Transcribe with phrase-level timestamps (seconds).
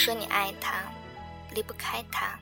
[0.00, 0.90] 说你爱他，
[1.54, 2.40] 离不开他，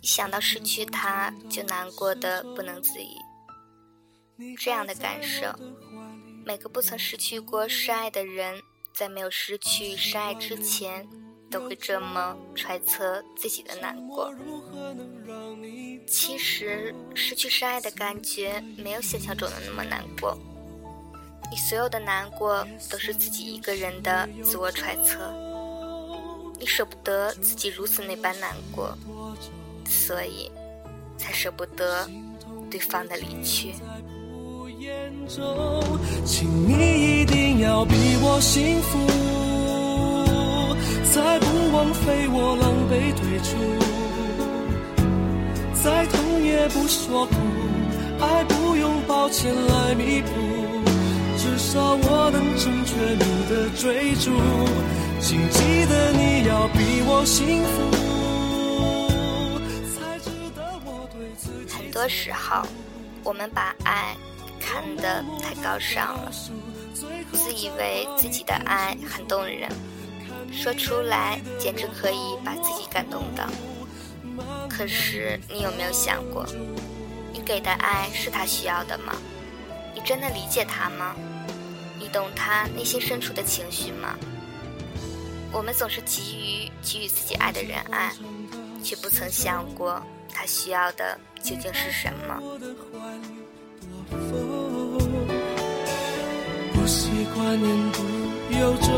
[0.00, 3.16] 一想到失去他就难过的不能自已。
[4.58, 5.54] 这样的感受，
[6.44, 8.60] 每个不曾失去过深爱的人，
[8.92, 11.08] 在没有失去深爱之前，
[11.48, 14.34] 都会这么揣测自己的难过。
[16.08, 20.36] 其实，失去深爱的感觉没有想象中的那么难过。
[21.52, 25.53] 你所有的难过，都是自己一个人的自我揣测。
[26.58, 28.96] 你舍不得自己如此那般难过，
[29.88, 30.50] 所以
[31.18, 32.08] 才舍不得
[32.70, 33.74] 对方的离去。
[36.24, 38.98] 请你一定要比我幸福，
[41.12, 43.56] 再不枉费我狼狈退出，
[45.82, 47.34] 再痛也不说苦，
[48.20, 50.30] 爱不用抱歉来弥补，
[51.38, 54.30] 至少我能成全你的追逐。
[55.26, 57.90] 请记得你要比我幸福，
[61.74, 62.60] 很多时候，
[63.22, 64.14] 我们把爱。
[64.60, 66.30] 看得太高尚了，
[67.32, 69.70] 自以为自己的爱很动人，
[70.52, 73.46] 说出来简直可以把自己感动到。
[74.68, 76.44] 可是你有没有想过，
[77.32, 79.14] 你给的爱是他需要的吗？
[79.94, 81.14] 你真的理解他吗？
[81.98, 84.18] 你懂他内心深处的情绪吗？
[85.54, 88.12] 我们总是急于给予自己爱的人爱，
[88.82, 92.42] 却不曾想过他需要的究竟是什么。
[96.72, 98.02] 不习惯言不
[98.58, 98.90] 由衷，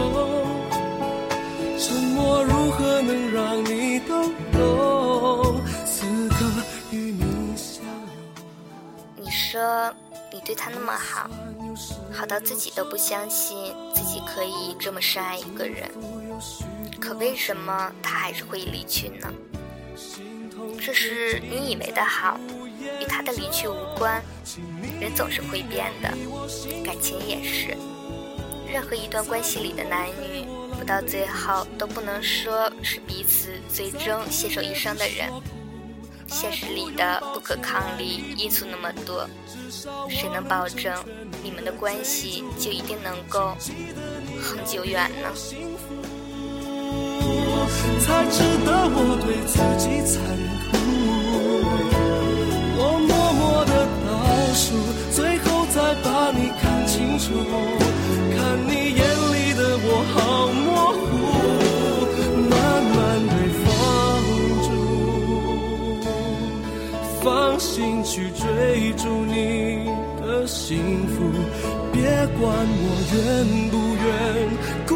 [1.79, 5.61] 沉默如何能让你懂懂？
[5.85, 6.37] 此刻
[6.91, 7.95] 与你相拥。
[9.15, 9.93] 你说
[10.33, 11.29] 你对他那么好，
[12.11, 16.26] 好到自己都不相信自己可以这么深爱一个人，可
[17.19, 19.33] 为什么他还是会离去呢？
[20.81, 22.39] 这是你以为的好，
[23.01, 24.23] 与他的离去无关。
[25.01, 26.09] 人总是会变的，
[26.85, 27.77] 感情也是。
[28.71, 30.45] 任何一段关系里的男女，
[30.79, 35.31] 不到最后都不能说是彼此最终携手一生的人。
[36.27, 39.29] 现实里的不可抗力因素那么多，
[40.09, 40.93] 谁能保证
[41.43, 43.57] 你们的关系就一定能够
[44.43, 45.33] 恒久远呢？
[48.01, 50.15] 才值得我对自己残
[50.71, 50.75] 酷，
[52.79, 53.73] 我默默的
[54.07, 54.09] 倒
[54.55, 54.65] 数，
[55.13, 57.25] 最后再把你看清楚，
[58.37, 59.01] 看你眼
[59.33, 60.17] 里的我好
[60.53, 61.05] 模糊，
[62.51, 62.55] 慢
[62.95, 63.67] 慢被放
[64.67, 64.69] 逐，
[67.23, 67.25] 放
[67.59, 67.75] 心
[68.05, 68.45] 去追
[68.97, 69.35] 逐你
[70.21, 71.15] 的幸福，
[71.93, 71.99] 别
[72.39, 73.17] 管我愿
[73.71, 73.75] 不
[74.05, 74.07] 愿，
[74.87, 74.95] 孤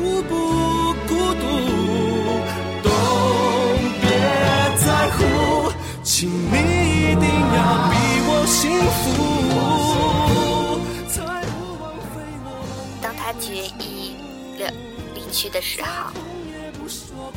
[15.31, 16.11] 去的时候，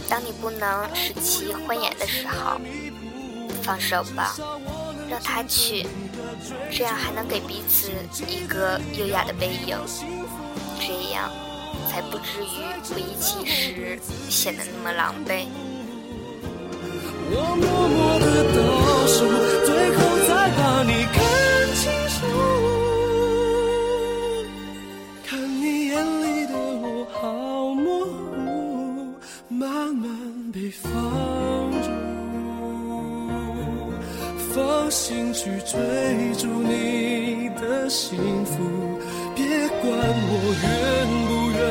[0.09, 2.59] 当你不能使其欢颜的时候，
[3.61, 4.35] 放手吧，
[5.09, 5.85] 让他去，
[6.71, 7.91] 这样还能给彼此
[8.27, 9.77] 一个优雅的背影，
[10.79, 11.31] 这样
[11.89, 13.99] 才不至于回忆起时
[14.29, 15.45] 显得那么狼狈。
[34.93, 35.79] 心去追
[36.37, 38.61] 逐你的幸福，
[39.35, 39.43] 别
[39.81, 40.31] 管我
[40.61, 40.69] 愿
[41.27, 41.62] 不愿。